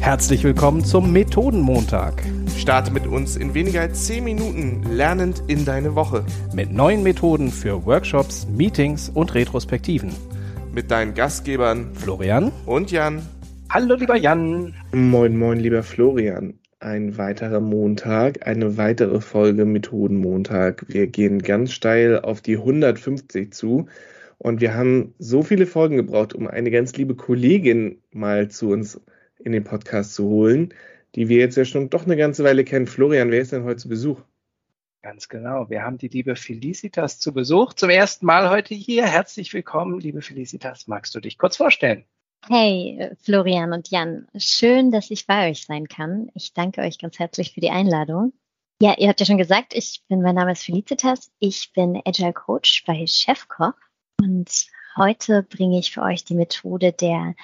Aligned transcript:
Herzlich 0.00 0.44
willkommen 0.44 0.84
zum 0.84 1.12
Methodenmontag. 1.12 2.22
Starte 2.56 2.92
mit 2.92 3.06
uns 3.06 3.36
in 3.36 3.54
weniger 3.54 3.80
als 3.80 4.06
10 4.06 4.22
Minuten 4.22 4.82
lernend 4.90 5.42
in 5.48 5.64
deine 5.64 5.94
Woche. 5.96 6.24
Mit 6.54 6.72
neuen 6.72 7.02
Methoden 7.02 7.50
für 7.50 7.84
Workshops, 7.84 8.46
Meetings 8.46 9.08
und 9.08 9.34
Retrospektiven. 9.34 10.14
Mit 10.72 10.90
deinen 10.90 11.14
Gastgebern 11.14 11.92
Florian 11.94 12.52
und 12.66 12.92
Jan. 12.92 13.22
Hallo 13.68 13.96
lieber 13.96 14.16
Jan. 14.16 14.74
Moin, 14.92 15.36
moin, 15.36 15.58
lieber 15.58 15.82
Florian. 15.82 16.54
Ein 16.78 17.18
weiterer 17.18 17.60
Montag, 17.60 18.46
eine 18.46 18.76
weitere 18.76 19.20
Folge 19.20 19.64
Methodenmontag. 19.64 20.84
Wir 20.88 21.08
gehen 21.08 21.40
ganz 21.40 21.72
steil 21.72 22.20
auf 22.20 22.40
die 22.40 22.58
150 22.58 23.52
zu. 23.52 23.86
Und 24.38 24.60
wir 24.60 24.74
haben 24.74 25.14
so 25.18 25.42
viele 25.42 25.66
Folgen 25.66 25.96
gebraucht, 25.96 26.34
um 26.34 26.46
eine 26.46 26.70
ganz 26.70 26.94
liebe 26.96 27.14
Kollegin 27.14 28.02
mal 28.12 28.48
zu 28.48 28.68
uns 28.68 29.00
in 29.46 29.52
den 29.52 29.64
Podcast 29.64 30.14
zu 30.14 30.28
holen, 30.28 30.74
die 31.14 31.28
wir 31.28 31.38
jetzt 31.38 31.56
ja 31.56 31.64
schon 31.64 31.88
doch 31.88 32.04
eine 32.04 32.16
ganze 32.16 32.42
Weile 32.42 32.64
kennen. 32.64 32.88
Florian, 32.88 33.30
wer 33.30 33.40
ist 33.40 33.52
denn 33.52 33.62
heute 33.62 33.76
zu 33.76 33.88
Besuch? 33.88 34.20
Ganz 35.02 35.28
genau. 35.28 35.70
Wir 35.70 35.84
haben 35.84 35.98
die 35.98 36.08
liebe 36.08 36.34
Felicitas 36.34 37.20
zu 37.20 37.32
Besuch. 37.32 37.72
Zum 37.74 37.90
ersten 37.90 38.26
Mal 38.26 38.50
heute 38.50 38.74
hier. 38.74 39.06
Herzlich 39.06 39.54
willkommen, 39.54 40.00
liebe 40.00 40.20
Felicitas. 40.20 40.88
Magst 40.88 41.14
du 41.14 41.20
dich 41.20 41.38
kurz 41.38 41.56
vorstellen? 41.56 42.04
Hey, 42.48 43.12
Florian 43.22 43.72
und 43.72 43.88
Jan. 43.88 44.26
Schön, 44.36 44.90
dass 44.90 45.12
ich 45.12 45.28
bei 45.28 45.48
euch 45.48 45.64
sein 45.64 45.86
kann. 45.86 46.28
Ich 46.34 46.52
danke 46.52 46.80
euch 46.80 46.98
ganz 46.98 47.20
herzlich 47.20 47.52
für 47.52 47.60
die 47.60 47.70
Einladung. 47.70 48.32
Ja, 48.82 48.96
ihr 48.98 49.08
habt 49.08 49.20
ja 49.20 49.26
schon 49.26 49.38
gesagt, 49.38 49.74
ich 49.74 50.02
bin, 50.08 50.22
mein 50.22 50.34
Name 50.34 50.52
ist 50.52 50.64
Felicitas. 50.64 51.30
Ich 51.38 51.72
bin 51.72 52.02
Agile 52.04 52.32
Coach 52.32 52.82
bei 52.84 53.06
Chefkoch 53.06 53.74
und 54.20 54.66
heute 54.96 55.44
bringe 55.44 55.78
ich 55.78 55.92
für 55.92 56.02
euch 56.02 56.24
die 56.24 56.34
Methode 56.34 56.92
der 56.92 57.36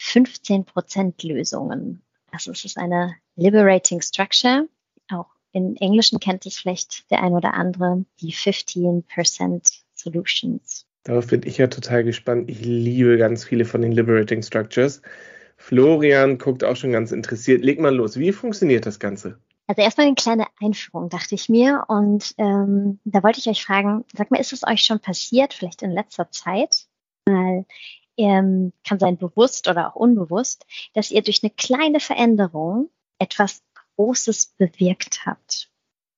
15% 0.00 1.26
Lösungen. 1.26 2.02
Also 2.30 2.52
es 2.52 2.64
ist 2.64 2.78
eine 2.78 3.16
Liberating 3.36 4.00
Structure. 4.00 4.68
Auch 5.10 5.28
in 5.52 5.76
Englischen 5.76 6.20
kennt 6.20 6.46
es 6.46 6.58
vielleicht 6.58 7.10
der 7.10 7.22
ein 7.22 7.32
oder 7.32 7.54
andere, 7.54 8.04
die 8.20 8.32
15% 8.32 9.80
Solutions. 9.94 10.86
Darauf 11.04 11.28
bin 11.28 11.42
ich 11.44 11.58
ja 11.58 11.68
total 11.68 12.04
gespannt. 12.04 12.50
Ich 12.50 12.60
liebe 12.62 13.16
ganz 13.16 13.44
viele 13.44 13.64
von 13.64 13.80
den 13.80 13.92
Liberating 13.92 14.42
Structures. 14.42 15.02
Florian 15.56 16.38
guckt 16.38 16.64
auch 16.64 16.76
schon 16.76 16.92
ganz 16.92 17.12
interessiert. 17.12 17.64
Leg 17.64 17.80
mal 17.80 17.94
los. 17.94 18.18
Wie 18.18 18.32
funktioniert 18.32 18.86
das 18.86 18.98
Ganze? 18.98 19.38
Also 19.68 19.82
erstmal 19.82 20.06
eine 20.06 20.14
kleine 20.14 20.46
Einführung, 20.60 21.08
dachte 21.08 21.34
ich 21.34 21.48
mir. 21.48 21.84
Und 21.88 22.34
ähm, 22.38 23.00
da 23.04 23.22
wollte 23.22 23.40
ich 23.40 23.48
euch 23.48 23.64
fragen, 23.64 24.04
sag 24.12 24.30
mal, 24.30 24.40
ist 24.40 24.52
es 24.52 24.66
euch 24.66 24.82
schon 24.82 25.00
passiert, 25.00 25.54
vielleicht 25.54 25.82
in 25.82 25.90
letzter 25.90 26.30
Zeit, 26.30 26.86
mal 27.26 27.64
ähm, 28.16 28.72
kann 28.86 28.98
sein 28.98 29.18
bewusst 29.18 29.68
oder 29.68 29.88
auch 29.88 29.96
unbewusst, 29.96 30.66
dass 30.94 31.10
ihr 31.10 31.22
durch 31.22 31.42
eine 31.42 31.50
kleine 31.50 32.00
Veränderung 32.00 32.90
etwas 33.18 33.62
Großes 33.96 34.54
bewirkt 34.58 35.26
habt? 35.26 35.70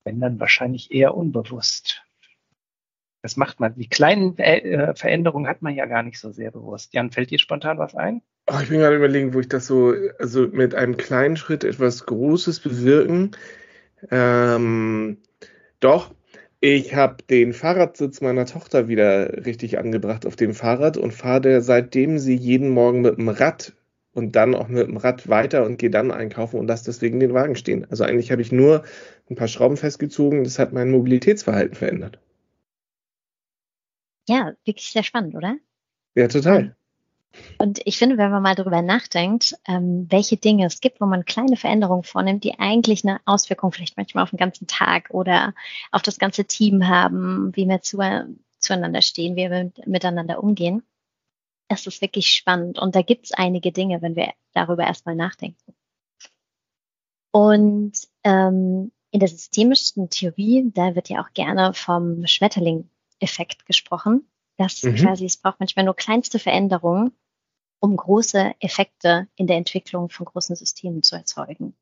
Wenn 0.04 0.20
dann 0.20 0.40
wahrscheinlich 0.40 0.92
eher 0.92 1.14
unbewusst. 1.14 2.02
Das 3.22 3.36
macht 3.36 3.60
man. 3.60 3.74
Die 3.74 3.88
kleinen 3.88 4.38
äh, 4.38 4.94
Veränderungen 4.94 5.48
hat 5.48 5.60
man 5.60 5.74
ja 5.74 5.86
gar 5.86 6.02
nicht 6.02 6.20
so 6.20 6.30
sehr 6.30 6.50
bewusst. 6.50 6.94
Jan, 6.94 7.10
fällt 7.10 7.30
dir 7.30 7.38
spontan 7.38 7.78
was 7.78 7.94
ein? 7.94 8.22
Oh, 8.46 8.58
ich 8.62 8.68
bin 8.68 8.78
gerade 8.78 8.96
überlegen, 8.96 9.34
wo 9.34 9.40
ich 9.40 9.48
das 9.48 9.66
so, 9.66 9.92
also 10.18 10.46
mit 10.48 10.74
einem 10.74 10.96
kleinen 10.96 11.36
Schritt 11.36 11.64
etwas 11.64 12.06
Großes 12.06 12.60
bewirken. 12.60 13.32
Ähm, 14.10 15.18
doch, 15.80 16.14
ich 16.60 16.94
habe 16.94 17.22
den 17.24 17.52
Fahrradsitz 17.52 18.20
meiner 18.20 18.46
Tochter 18.46 18.88
wieder 18.88 19.44
richtig 19.46 19.78
angebracht 19.78 20.26
auf 20.26 20.36
dem 20.36 20.54
Fahrrad 20.54 20.96
und 20.96 21.12
fahre 21.12 21.60
seitdem 21.60 22.18
sie 22.18 22.34
jeden 22.34 22.70
Morgen 22.70 23.02
mit 23.02 23.16
dem 23.16 23.28
Rad 23.28 23.74
und 24.12 24.34
dann 24.34 24.54
auch 24.54 24.68
mit 24.68 24.88
dem 24.88 24.96
Rad 24.96 25.28
weiter 25.28 25.64
und 25.64 25.78
gehe 25.78 25.90
dann 25.90 26.10
einkaufen 26.10 26.58
und 26.58 26.66
lasse 26.66 26.86
deswegen 26.86 27.20
den 27.20 27.34
Wagen 27.34 27.54
stehen. 27.54 27.86
Also 27.90 28.04
eigentlich 28.04 28.32
habe 28.32 28.42
ich 28.42 28.50
nur 28.50 28.82
ein 29.30 29.36
paar 29.36 29.48
Schrauben 29.48 29.76
festgezogen, 29.76 30.44
das 30.44 30.58
hat 30.58 30.72
mein 30.72 30.90
Mobilitätsverhalten 30.90 31.76
verändert. 31.76 32.18
Ja, 34.28 34.52
wirklich 34.64 34.90
sehr 34.90 35.04
spannend, 35.04 35.34
oder? 35.34 35.56
Ja, 36.14 36.28
total. 36.28 36.77
Und 37.58 37.80
ich 37.84 37.98
finde, 37.98 38.16
wenn 38.16 38.30
man 38.30 38.42
mal 38.42 38.54
darüber 38.54 38.82
nachdenkt, 38.82 39.56
ähm, 39.66 40.06
welche 40.10 40.36
Dinge 40.36 40.66
es 40.66 40.80
gibt, 40.80 41.00
wo 41.00 41.06
man 41.06 41.24
kleine 41.24 41.56
Veränderungen 41.56 42.04
vornimmt, 42.04 42.44
die 42.44 42.58
eigentlich 42.58 43.04
eine 43.04 43.20
Auswirkung 43.26 43.72
vielleicht 43.72 43.96
manchmal 43.96 44.24
auf 44.24 44.30
den 44.30 44.38
ganzen 44.38 44.66
Tag 44.66 45.10
oder 45.10 45.54
auf 45.90 46.02
das 46.02 46.18
ganze 46.18 46.44
Team 46.46 46.88
haben, 46.88 47.54
wie 47.54 47.68
wir 47.68 47.82
zu, 47.82 47.98
zueinander 48.58 49.02
stehen, 49.02 49.36
wie 49.36 49.50
wir 49.50 49.72
miteinander 49.86 50.42
umgehen, 50.42 50.82
es 51.68 51.86
ist 51.86 52.00
wirklich 52.00 52.28
spannend. 52.30 52.78
Und 52.78 52.94
da 52.94 53.02
gibt 53.02 53.26
es 53.26 53.32
einige 53.32 53.72
Dinge, 53.72 54.02
wenn 54.02 54.16
wir 54.16 54.32
darüber 54.54 54.84
erstmal 54.84 55.14
nachdenken. 55.14 55.74
Und 57.30 57.92
ähm, 58.24 58.90
in 59.10 59.20
der 59.20 59.28
systemischen 59.28 60.10
Theorie, 60.10 60.70
da 60.74 60.94
wird 60.94 61.08
ja 61.08 61.22
auch 61.22 61.32
gerne 61.34 61.74
vom 61.74 62.26
Schmetterling-Effekt 62.26 63.66
gesprochen. 63.66 64.26
Das 64.58 64.82
mhm. 64.82 64.96
quasi, 64.96 65.24
es 65.24 65.38
braucht 65.38 65.60
manchmal 65.60 65.86
nur 65.86 65.96
kleinste 65.96 66.38
Veränderungen, 66.38 67.12
um 67.80 67.96
große 67.96 68.54
Effekte 68.60 69.28
in 69.36 69.46
der 69.46 69.56
Entwicklung 69.56 70.10
von 70.10 70.26
großen 70.26 70.56
Systemen 70.56 71.02
zu 71.02 71.14
erzeugen. 71.14 71.74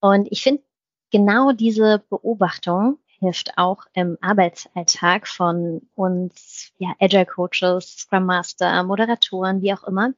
Und 0.00 0.28
ich 0.30 0.42
finde, 0.42 0.62
genau 1.10 1.52
diese 1.52 2.04
Beobachtung 2.10 2.98
hilft 3.06 3.56
auch 3.56 3.86
im 3.94 4.18
Arbeitsalltag 4.20 5.26
von 5.26 5.88
uns, 5.94 6.72
ja, 6.78 6.94
Agile 6.98 7.26
Coaches, 7.26 7.96
Scrum 7.96 8.26
Master, 8.26 8.82
Moderatoren, 8.82 9.62
wie 9.62 9.72
auch 9.72 9.84
immer, 9.84 10.12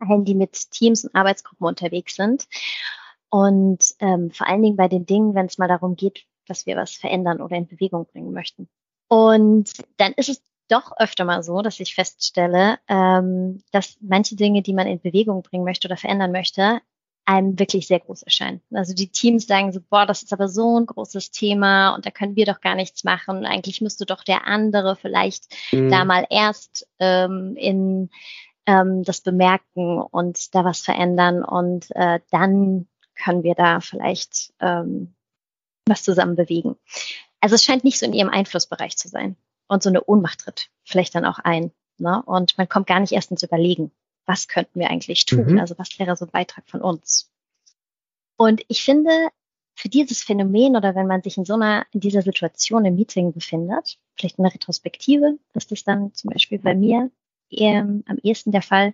allen, 0.00 0.24
die 0.24 0.34
mit 0.34 0.70
Teams 0.70 1.04
und 1.04 1.14
Arbeitsgruppen 1.14 1.66
unterwegs 1.66 2.16
sind. 2.16 2.48
Und 3.28 3.94
ähm, 4.00 4.30
vor 4.30 4.46
allen 4.46 4.62
Dingen 4.62 4.76
bei 4.76 4.88
den 4.88 5.06
Dingen, 5.06 5.34
wenn 5.34 5.46
es 5.46 5.58
mal 5.58 5.68
darum 5.68 5.96
geht, 5.96 6.26
dass 6.46 6.66
wir 6.66 6.76
was 6.76 6.92
verändern 6.92 7.40
oder 7.40 7.56
in 7.56 7.66
Bewegung 7.66 8.06
bringen 8.06 8.32
möchten. 8.32 8.68
Und 9.08 9.72
dann 9.98 10.12
ist 10.12 10.28
es 10.28 10.42
doch 10.68 10.92
öfter 10.98 11.24
mal 11.24 11.42
so, 11.42 11.62
dass 11.62 11.80
ich 11.80 11.94
feststelle, 11.94 12.78
ähm, 12.88 13.62
dass 13.70 13.96
manche 14.00 14.36
Dinge, 14.36 14.62
die 14.62 14.74
man 14.74 14.86
in 14.86 15.00
Bewegung 15.00 15.42
bringen 15.42 15.64
möchte 15.64 15.88
oder 15.88 15.96
verändern 15.96 16.32
möchte, 16.32 16.80
einem 17.24 17.58
wirklich 17.58 17.88
sehr 17.88 18.00
groß 18.00 18.22
erscheinen. 18.22 18.62
Also 18.72 18.94
die 18.94 19.08
Teams 19.08 19.46
sagen 19.46 19.72
so, 19.72 19.80
boah, 19.80 20.06
das 20.06 20.22
ist 20.22 20.32
aber 20.32 20.48
so 20.48 20.78
ein 20.78 20.86
großes 20.86 21.32
Thema 21.32 21.94
und 21.94 22.06
da 22.06 22.10
können 22.10 22.36
wir 22.36 22.46
doch 22.46 22.60
gar 22.60 22.76
nichts 22.76 23.02
machen. 23.04 23.44
Eigentlich 23.44 23.80
müsste 23.80 24.06
doch 24.06 24.22
der 24.22 24.46
andere 24.46 24.96
vielleicht 24.96 25.52
mhm. 25.72 25.90
da 25.90 26.04
mal 26.04 26.26
erst 26.30 26.88
ähm, 27.00 27.56
in 27.56 28.10
ähm, 28.66 29.02
das 29.02 29.20
bemerken 29.20 30.00
und 30.00 30.54
da 30.54 30.64
was 30.64 30.80
verändern 30.80 31.44
und 31.44 31.86
äh, 31.96 32.20
dann 32.30 32.88
können 33.16 33.42
wir 33.42 33.54
da 33.54 33.80
vielleicht 33.80 34.52
ähm, 34.60 35.14
was 35.86 36.02
zusammen 36.02 36.36
bewegen. 36.36 36.76
Also 37.46 37.54
es 37.54 37.62
scheint 37.62 37.84
nicht 37.84 38.00
so 38.00 38.06
in 38.06 38.12
ihrem 38.12 38.28
Einflussbereich 38.28 38.96
zu 38.96 39.06
sein. 39.06 39.36
Und 39.68 39.80
so 39.80 39.88
eine 39.88 40.02
Ohnmacht 40.02 40.40
tritt 40.40 40.68
vielleicht 40.82 41.14
dann 41.14 41.24
auch 41.24 41.38
ein. 41.38 41.70
Ne? 41.96 42.20
Und 42.26 42.58
man 42.58 42.68
kommt 42.68 42.88
gar 42.88 42.98
nicht 42.98 43.12
erst 43.12 43.30
ins 43.30 43.44
Überlegen, 43.44 43.92
was 44.24 44.48
könnten 44.48 44.80
wir 44.80 44.90
eigentlich 44.90 45.26
tun? 45.26 45.52
Mhm. 45.52 45.60
Also 45.60 45.78
was 45.78 45.96
wäre 46.00 46.16
so 46.16 46.24
ein 46.24 46.32
Beitrag 46.32 46.68
von 46.68 46.82
uns? 46.82 47.30
Und 48.36 48.64
ich 48.66 48.82
finde, 48.82 49.28
für 49.76 49.88
dieses 49.88 50.24
Phänomen 50.24 50.74
oder 50.74 50.96
wenn 50.96 51.06
man 51.06 51.22
sich 51.22 51.36
in 51.36 51.44
so 51.44 51.54
einer, 51.54 51.86
in 51.92 52.00
dieser 52.00 52.22
Situation 52.22 52.84
im 52.84 52.96
Meeting 52.96 53.32
befindet, 53.32 53.96
vielleicht 54.18 54.38
in 54.38 54.42
der 54.42 54.54
Retrospektive, 54.54 55.38
ist 55.54 55.70
das 55.70 55.84
dann 55.84 56.12
zum 56.14 56.30
Beispiel 56.30 56.58
bei 56.58 56.74
mir 56.74 57.12
eher 57.48 57.82
am 57.82 58.18
ehesten 58.24 58.50
der 58.50 58.62
Fall, 58.62 58.92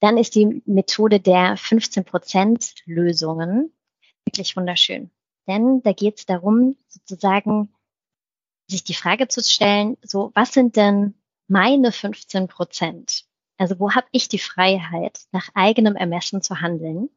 dann 0.00 0.18
ist 0.18 0.34
die 0.34 0.60
Methode 0.66 1.20
der 1.20 1.56
15% 1.56 2.82
Lösungen 2.86 3.72
wirklich 4.24 4.56
wunderschön. 4.56 5.12
Denn 5.46 5.82
da 5.82 5.92
geht 5.92 6.18
es 6.18 6.26
darum, 6.26 6.76
sozusagen 6.88 7.72
sich 8.68 8.84
die 8.84 8.94
Frage 8.94 9.28
zu 9.28 9.42
stellen, 9.42 9.96
so, 10.02 10.32
was 10.34 10.52
sind 10.52 10.76
denn 10.76 11.14
meine 11.46 11.92
15 11.92 12.48
Prozent? 12.48 13.24
Also 13.58 13.78
wo 13.78 13.92
habe 13.92 14.06
ich 14.10 14.28
die 14.28 14.38
Freiheit, 14.38 15.20
nach 15.32 15.48
eigenem 15.54 15.96
Ermessen 15.96 16.42
zu 16.42 16.60
handeln? 16.60 17.08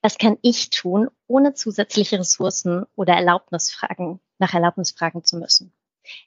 Was 0.00 0.18
kann 0.18 0.38
ich 0.42 0.70
tun, 0.70 1.08
ohne 1.28 1.54
zusätzliche 1.54 2.18
Ressourcen 2.18 2.84
oder 2.96 3.14
Erlaubnisfragen, 3.14 4.20
nach 4.38 4.54
Erlaubnis 4.54 4.90
fragen 4.92 5.24
zu 5.24 5.36
müssen? 5.36 5.72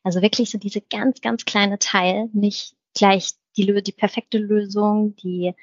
Also 0.04 0.22
wirklich 0.22 0.52
so 0.52 0.58
diese 0.58 0.82
ganz, 0.82 1.20
ganz 1.20 1.44
kleine 1.44 1.80
Teil, 1.80 2.30
nicht 2.32 2.76
gleich 2.94 3.34
die, 3.58 3.84
die 3.84 3.92
perfekte 3.92 4.38
Lösung, 4.38 5.16
die, 5.18 5.54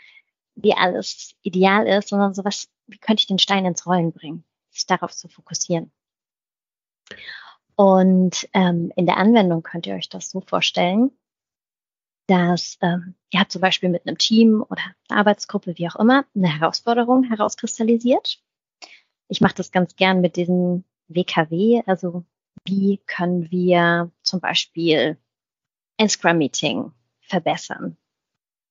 wie 0.55 0.75
alles 0.75 1.35
ideal 1.43 1.87
ist, 1.87 2.09
sondern 2.09 2.35
so 2.35 2.45
was, 2.45 2.69
wie 2.87 2.99
könnte 2.99 3.21
ich 3.21 3.27
den 3.27 3.39
Stein 3.39 3.65
ins 3.65 3.87
Rollen 3.87 4.13
bringen? 4.13 4.45
Sich 4.73 4.87
darauf 4.87 5.13
zu 5.13 5.29
fokussieren. 5.29 5.93
Und 7.77 8.49
ähm, 8.53 8.93
in 8.97 9.07
der 9.07 9.17
Anwendung 9.17 9.63
könnt 9.63 9.87
ihr 9.87 9.95
euch 9.95 10.09
das 10.09 10.31
so 10.31 10.41
vorstellen, 10.41 11.11
dass 12.27 12.79
ähm, 12.81 13.15
ihr 13.31 13.41
habt 13.41 13.53
zum 13.53 13.61
Beispiel 13.61 13.89
mit 13.89 14.07
einem 14.07 14.19
Team 14.19 14.65
oder 14.69 14.83
einer 15.09 15.21
Arbeitsgruppe, 15.21 15.77
wie 15.79 15.89
auch 15.89 15.97
immer, 15.97 16.25
eine 16.35 16.59
Herausforderung 16.59 17.25
herauskristallisiert. 17.25 18.43
Ich 19.29 19.41
mache 19.41 19.55
das 19.55 19.73
ganz 19.73 19.97
gern 19.97 20.21
mit 20.21 20.37
diesem 20.37 20.85
WKW, 21.09 21.83
also 21.87 22.25
wie 22.65 22.99
können 23.07 23.51
wir 23.51 24.11
zum 24.23 24.41
Beispiel 24.41 25.19
ein 25.99 26.09
Scrum-Meeting 26.09 26.93
verbessern? 27.21 27.97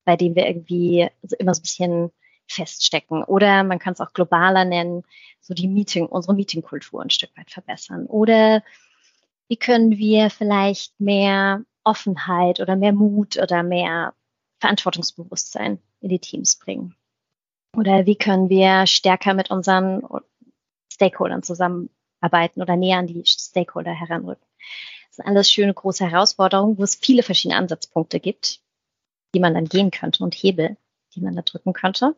bei 0.06 0.16
dem 0.16 0.36
wir 0.36 0.48
irgendwie 0.48 1.10
immer 1.40 1.54
so 1.54 1.60
ein 1.60 1.64
bisschen 1.64 2.12
feststecken. 2.48 3.24
Oder 3.24 3.64
man 3.64 3.80
kann 3.80 3.94
es 3.94 4.02
auch 4.02 4.14
globaler 4.14 4.66
nennen, 4.66 5.04
so 5.40 5.54
die 5.54 5.68
Meeting, 5.68 6.06
unsere 6.06 6.36
Meetingkultur 6.36 7.02
ein 7.02 7.10
Stück 7.10 7.36
weit 7.38 7.52
verbessern. 7.52 8.06
Oder 8.06 8.64
wie 9.48 9.58
können 9.58 9.98
wir 9.98 10.30
vielleicht 10.30 11.00
mehr 11.00 11.64
Offenheit 11.84 12.60
oder 12.60 12.76
mehr 12.76 12.94
Mut 12.94 13.38
oder 13.38 13.64
mehr 13.64 14.14
Verantwortungsbewusstsein 14.60 15.80
in 16.02 16.10
die 16.10 16.20
Teams 16.20 16.58
bringen? 16.58 16.96
Oder 17.76 18.06
wie 18.06 18.16
können 18.16 18.50
wir 18.50 18.86
stärker 18.86 19.34
mit 19.34 19.50
unseren 19.50 20.04
Stakeholdern 20.92 21.44
zusammenarbeiten 21.44 22.62
oder 22.62 22.76
näher 22.76 22.98
an 22.98 23.08
die 23.08 23.24
Stakeholder 23.26 23.92
heranrücken? 23.92 24.46
Das 25.08 25.18
sind 25.18 25.28
alles 25.28 25.52
schöne 25.52 25.74
große 25.74 26.10
Herausforderungen, 26.10 26.78
wo 26.78 26.84
es 26.84 26.96
viele 26.96 27.24
verschiedene 27.24 27.58
Ansatzpunkte 27.58 28.20
gibt, 28.20 28.62
die 29.34 29.40
man 29.40 29.54
dann 29.54 29.66
gehen 29.66 29.92
könnte 29.92 30.24
und 30.24 30.34
Hebel, 30.34 30.78
die 31.16 31.22
man 31.22 31.36
da 31.36 31.42
drücken 31.42 31.74
könnte. 31.74 32.16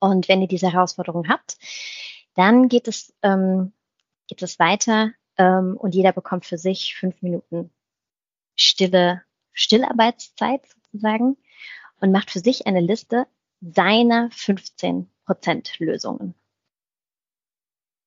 Und 0.00 0.28
wenn 0.28 0.42
ihr 0.42 0.48
diese 0.48 0.72
Herausforderung 0.72 1.28
habt, 1.28 1.56
dann 2.34 2.68
geht 2.68 2.88
es, 2.88 3.12
ähm, 3.22 3.72
geht 4.26 4.42
es 4.42 4.58
weiter 4.58 5.12
ähm, 5.36 5.76
und 5.76 5.94
jeder 5.94 6.12
bekommt 6.12 6.46
für 6.46 6.58
sich 6.58 6.94
fünf 6.96 7.20
Minuten 7.22 7.70
stille 8.54 9.22
Stillarbeitszeit 9.52 10.66
sozusagen 10.66 11.36
und 12.00 12.12
macht 12.12 12.30
für 12.30 12.40
sich 12.40 12.66
eine 12.66 12.80
Liste 12.80 13.26
seiner 13.60 14.30
15 14.30 15.10
Prozent 15.24 15.78
Lösungen. 15.78 16.34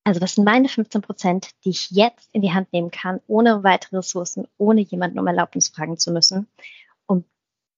Also 0.03 0.21
was 0.21 0.35
sind 0.35 0.45
meine 0.45 0.67
15 0.67 1.01
Prozent, 1.01 1.49
die 1.63 1.69
ich 1.69 1.91
jetzt 1.91 2.33
in 2.33 2.41
die 2.41 2.53
Hand 2.53 2.73
nehmen 2.73 2.89
kann, 2.89 3.21
ohne 3.27 3.63
weitere 3.63 3.97
Ressourcen, 3.97 4.47
ohne 4.57 4.81
jemanden 4.81 5.19
um 5.19 5.27
Erlaubnis 5.27 5.69
fragen 5.69 5.97
zu 5.97 6.11
müssen, 6.11 6.47
um 7.05 7.23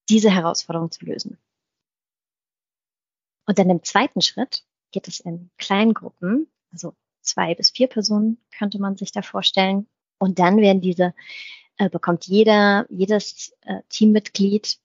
diese 0.08 0.32
Herausforderung 0.32 0.92
zu 0.92 1.06
lösen. 1.06 1.38
Und 3.46 3.60
dann 3.60 3.70
im 3.70 3.84
zweiten 3.84 4.22
Schritt 4.22 4.64
geht 4.92 5.08
es 5.08 5.20
in 5.20 5.50
Kleingruppen, 5.58 6.48
also 6.72 6.96
zwei 7.22 7.56
bis 7.56 7.72
vier 7.72 7.88
Personen 7.88 8.38
könnte 8.58 8.80
man 8.80 8.98
sich 8.98 9.12
da 9.12 9.22
vorstellen. 9.22 9.88
Und 10.20 10.40
dann 10.40 10.58
werden 10.58 10.82
diese, 10.82 11.14
äh, 11.78 11.90
bekommt 11.90 12.28
jeder, 12.28 12.86
jedes 12.90 13.54
äh, 13.62 13.82
Teammitglied, 13.90 14.78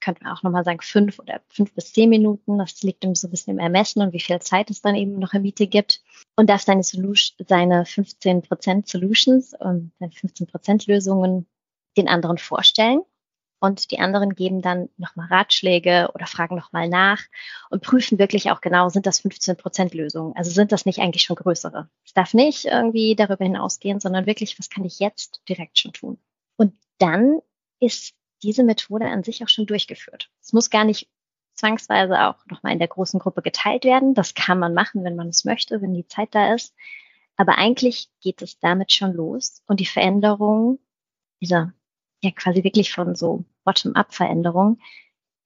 könnte 0.00 0.22
man 0.22 0.32
auch 0.32 0.42
nochmal 0.42 0.64
sagen, 0.64 0.80
fünf 0.80 1.18
oder 1.18 1.40
fünf 1.48 1.74
bis 1.74 1.92
zehn 1.92 2.08
Minuten. 2.08 2.58
Das 2.58 2.82
liegt 2.82 3.04
so 3.14 3.26
ein 3.26 3.30
bisschen 3.30 3.54
im 3.54 3.58
Ermessen 3.58 4.00
und 4.00 4.12
wie 4.12 4.20
viel 4.20 4.38
Zeit 4.40 4.70
es 4.70 4.80
dann 4.80 4.94
eben 4.94 5.18
noch 5.18 5.34
im 5.34 5.42
Miete 5.42 5.66
gibt. 5.66 6.02
Und 6.36 6.48
darf 6.48 6.62
seine, 6.62 6.84
Solution, 6.84 7.36
seine 7.48 7.84
15 7.84 8.44
Solutions 8.86 9.54
und 9.58 9.92
seine 9.98 10.12
15 10.12 10.46
Lösungen 10.86 11.46
den 11.96 12.08
anderen 12.08 12.38
vorstellen 12.38 13.02
und 13.60 13.90
die 13.90 13.98
anderen 13.98 14.34
geben 14.34 14.62
dann 14.62 14.88
nochmal 14.96 15.28
Ratschläge 15.28 16.10
oder 16.14 16.26
fragen 16.26 16.56
nochmal 16.56 16.88
nach 16.88 17.20
und 17.70 17.82
prüfen 17.82 18.18
wirklich 18.18 18.50
auch 18.50 18.60
genau, 18.60 18.88
sind 18.88 19.06
das 19.06 19.20
15 19.20 19.56
Prozent 19.56 19.94
Lösungen? 19.94 20.34
Also 20.36 20.50
sind 20.50 20.72
das 20.72 20.86
nicht 20.86 21.00
eigentlich 21.00 21.22
schon 21.22 21.36
größere? 21.36 21.88
Es 22.04 22.12
darf 22.12 22.34
nicht 22.34 22.66
irgendwie 22.66 23.16
darüber 23.16 23.44
hinausgehen, 23.44 24.00
sondern 24.00 24.26
wirklich, 24.26 24.58
was 24.58 24.70
kann 24.70 24.84
ich 24.84 24.98
jetzt 25.00 25.42
direkt 25.48 25.78
schon 25.78 25.92
tun? 25.92 26.18
Und 26.56 26.74
dann 26.98 27.40
ist 27.80 28.14
diese 28.42 28.62
Methode 28.62 29.06
an 29.06 29.24
sich 29.24 29.42
auch 29.42 29.48
schon 29.48 29.66
durchgeführt. 29.66 30.30
Es 30.40 30.52
muss 30.52 30.70
gar 30.70 30.84
nicht 30.84 31.08
zwangsweise 31.54 32.28
auch 32.28 32.46
nochmal 32.46 32.72
in 32.72 32.78
der 32.78 32.88
großen 32.88 33.18
Gruppe 33.18 33.42
geteilt 33.42 33.84
werden. 33.84 34.14
Das 34.14 34.34
kann 34.34 34.58
man 34.58 34.74
machen, 34.74 35.02
wenn 35.04 35.16
man 35.16 35.28
es 35.28 35.44
möchte, 35.44 35.82
wenn 35.82 35.94
die 35.94 36.06
Zeit 36.06 36.34
da 36.34 36.54
ist. 36.54 36.74
Aber 37.36 37.58
eigentlich 37.58 38.08
geht 38.20 38.42
es 38.42 38.58
damit 38.58 38.92
schon 38.92 39.12
los 39.12 39.62
und 39.66 39.80
die 39.80 39.86
Veränderung 39.86 40.78
dieser 41.40 41.72
ja 42.20 42.30
quasi 42.30 42.64
wirklich 42.64 42.92
von 42.92 43.14
so 43.14 43.44
Bottom-up-Veränderung 43.64 44.78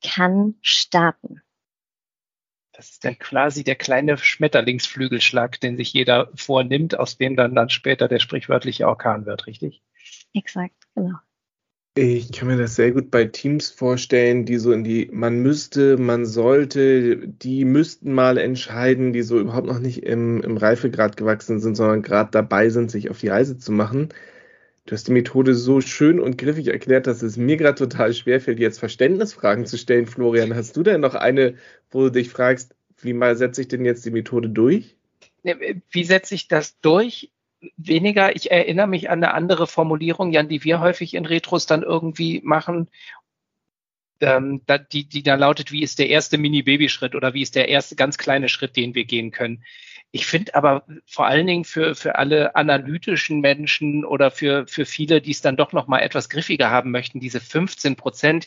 kann 0.03 0.55
starten. 0.63 1.43
Das 2.73 2.91
ist 2.91 3.05
dann 3.05 3.19
quasi 3.19 3.65
der 3.65 3.77
kleine 3.77 4.17
Schmetterlingsflügelschlag, 4.17 5.61
den 5.61 5.77
sich 5.77 5.93
jeder 5.93 6.31
vornimmt, 6.35 6.99
aus 6.99 7.19
dem 7.19 7.37
dann, 7.37 7.55
dann 7.55 7.69
später 7.69 8.09
der 8.09 8.19
sprichwörtliche 8.19 8.89
Orkan 8.89 9.27
wird, 9.27 9.47
richtig? 9.47 9.83
Exakt, 10.33 10.75
genau. 10.95 11.19
Ich 11.95 12.33
kann 12.33 12.49
mir 12.49 12.57
das 12.57 12.77
sehr 12.77 12.93
gut 12.93 13.11
bei 13.11 13.27
Teams 13.27 13.69
vorstellen, 13.69 14.47
die 14.47 14.57
so 14.57 14.73
in 14.73 14.83
die, 14.83 15.11
man 15.13 15.41
müsste, 15.41 15.99
man 15.99 16.25
sollte, 16.25 17.29
die 17.29 17.67
müssten 17.67 18.15
mal 18.15 18.39
entscheiden, 18.39 19.13
die 19.13 19.21
so 19.21 19.39
überhaupt 19.39 19.67
noch 19.67 19.79
nicht 19.79 20.03
im, 20.05 20.41
im 20.41 20.57
Reifegrad 20.57 21.19
gewachsen 21.19 21.61
sind, 21.61 21.75
sondern 21.75 22.01
gerade 22.01 22.31
dabei 22.31 22.71
sind, 22.71 22.91
sich 22.91 23.11
auf 23.11 23.21
die 23.21 23.29
Reise 23.29 23.59
zu 23.59 23.73
machen. 23.73 24.09
Du 24.85 24.95
hast 24.95 25.07
die 25.07 25.13
Methode 25.13 25.55
so 25.55 25.81
schön 25.81 26.19
und 26.19 26.39
griffig 26.39 26.67
erklärt, 26.69 27.07
dass 27.07 27.23
es 27.23 27.37
mir 27.37 27.57
gerade 27.57 27.77
total 27.77 28.13
schwerfällt, 28.13 28.59
jetzt 28.59 28.81
Verständnisfragen 28.81 29.65
zu 29.65 29.79
stellen, 29.79 30.07
Florian. 30.07 30.55
Hast 30.55 30.77
du 30.77 30.83
denn 30.83 31.01
noch 31.01 31.15
eine, 31.15 31.55
wo 31.91 32.05
du 32.05 32.11
dich 32.11 32.31
fragst, 32.31 32.75
wie 33.01 33.13
mal 33.13 33.37
setze 33.37 33.61
ich 33.61 33.69
denn 33.69 33.85
jetzt 33.85 34.05
die 34.05 34.11
Methode 34.11 34.49
durch? 34.49 34.97
Wie 35.91 36.05
setze 36.05 36.35
ich 36.35 36.49
das 36.49 36.81
durch? 36.81 37.31
Weniger, 37.77 38.35
ich 38.35 38.51
erinnere 38.51 38.89
mich 38.89 39.09
an 39.09 39.23
eine 39.23 39.35
andere 39.35 39.69
Formulierung, 39.69 40.33
Jan, 40.33 40.49
die 40.49 40.65
wir 40.65 40.81
häufig 40.81 41.15
in 41.15 41.27
Retros 41.27 41.67
dann 41.67 41.85
irgendwie 41.85 42.41
machen, 42.43 42.89
ähm, 44.23 44.63
die, 44.93 45.09
die 45.09 45.23
da 45.23 45.37
lautet, 45.37 45.71
wie 45.71 45.83
ist 45.83 46.01
der 46.01 46.09
erste 46.09 46.39
Mini-Baby-Schritt 46.39 47.15
oder 47.15 47.35
wie 47.35 47.43
ist 47.43 47.55
der 47.55 47.69
erste 47.69 47.95
ganz 47.95 48.19
kleine 48.19 48.49
Schritt, 48.49 48.77
den 48.77 48.97
wir 48.97 49.05
gehen 49.05 49.31
können. 49.31 49.65
Ich 50.15 50.27
finde 50.27 50.55
aber 50.55 50.85
vor 51.07 51.27
allen 51.27 51.47
Dingen 51.47 51.65
für, 51.65 51.95
für 51.95 52.17
alle 52.17 52.55
analytischen 52.55 53.41
Menschen 53.41 54.05
oder 54.05 54.31
für, 54.31 54.67
für 54.67 54.85
viele, 54.85 55.23
die 55.23 55.31
es 55.31 55.41
dann 55.41 55.57
doch 55.57 55.73
noch 55.73 55.87
mal 55.87 56.01
etwas 56.01 56.29
griffiger 56.29 56.71
haben 56.71 56.91
möchten, 56.91 57.19
diese 57.19 57.41
15 57.41 57.97
Prozent, 57.97 58.47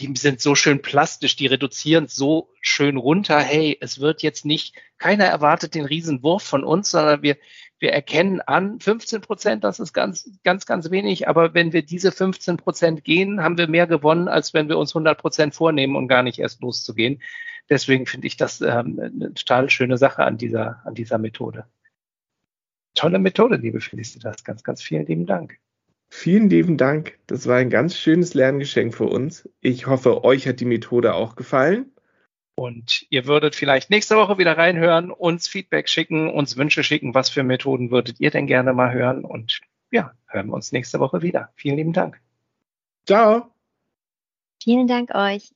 die 0.00 0.12
sind 0.16 0.40
so 0.40 0.56
schön 0.56 0.82
plastisch, 0.82 1.36
die 1.36 1.46
reduzieren 1.46 2.08
so 2.08 2.50
schön 2.60 2.96
runter. 2.96 3.38
Hey, 3.38 3.78
es 3.80 4.00
wird 4.00 4.22
jetzt 4.22 4.44
nicht, 4.44 4.74
keiner 4.98 5.24
erwartet 5.26 5.76
den 5.76 5.84
Riesenwurf 5.84 6.42
von 6.42 6.64
uns, 6.64 6.90
sondern 6.90 7.22
wir, 7.22 7.36
wir 7.78 7.92
erkennen 7.92 8.40
an, 8.40 8.80
15 8.80 9.20
Prozent, 9.20 9.62
das 9.62 9.78
ist 9.78 9.92
ganz, 9.92 10.28
ganz, 10.42 10.66
ganz 10.66 10.90
wenig. 10.90 11.28
Aber 11.28 11.54
wenn 11.54 11.72
wir 11.72 11.82
diese 11.82 12.10
15 12.10 12.56
Prozent 12.56 13.04
gehen, 13.04 13.44
haben 13.44 13.58
wir 13.58 13.68
mehr 13.68 13.86
gewonnen, 13.86 14.26
als 14.26 14.54
wenn 14.54 14.68
wir 14.68 14.76
uns 14.76 14.90
100 14.90 15.16
Prozent 15.18 15.54
vornehmen 15.54 15.94
und 15.94 16.08
gar 16.08 16.24
nicht 16.24 16.40
erst 16.40 16.60
loszugehen 16.62 17.22
deswegen 17.68 18.06
finde 18.06 18.26
ich 18.26 18.36
das 18.36 18.60
ähm, 18.60 19.00
eine 19.00 19.34
total 19.34 19.70
schöne 19.70 19.98
Sache 19.98 20.24
an 20.24 20.38
dieser, 20.38 20.82
an 20.84 20.94
dieser 20.94 21.18
Methode. 21.18 21.66
Tolle 22.94 23.18
Methode, 23.18 23.56
liebe 23.56 23.80
Felicitas. 23.80 24.42
Ganz, 24.44 24.62
ganz 24.62 24.82
vielen 24.82 25.06
lieben 25.06 25.26
Dank. 25.26 25.58
Vielen 26.08 26.48
lieben 26.48 26.76
Dank. 26.76 27.18
Das 27.26 27.46
war 27.46 27.56
ein 27.56 27.70
ganz 27.70 27.96
schönes 27.96 28.34
Lerngeschenk 28.34 28.94
für 28.94 29.06
uns. 29.06 29.48
Ich 29.60 29.86
hoffe, 29.86 30.24
euch 30.24 30.46
hat 30.46 30.60
die 30.60 30.64
Methode 30.64 31.14
auch 31.14 31.36
gefallen. 31.36 31.92
Und 32.54 33.06
ihr 33.10 33.26
würdet 33.26 33.54
vielleicht 33.54 33.90
nächste 33.90 34.16
Woche 34.16 34.38
wieder 34.38 34.56
reinhören, 34.56 35.10
uns 35.10 35.46
Feedback 35.46 35.90
schicken, 35.90 36.30
uns 36.30 36.56
Wünsche 36.56 36.82
schicken, 36.82 37.14
was 37.14 37.28
für 37.28 37.42
Methoden 37.42 37.90
würdet 37.90 38.18
ihr 38.18 38.30
denn 38.30 38.46
gerne 38.46 38.72
mal 38.72 38.94
hören? 38.94 39.26
Und 39.26 39.60
ja, 39.90 40.12
hören 40.26 40.46
wir 40.46 40.54
uns 40.54 40.72
nächste 40.72 40.98
Woche 40.98 41.20
wieder. 41.20 41.52
Vielen 41.54 41.76
lieben 41.76 41.92
Dank. 41.92 42.18
Ciao. 43.06 43.52
Vielen 44.62 44.86
Dank 44.88 45.14
euch. 45.14 45.52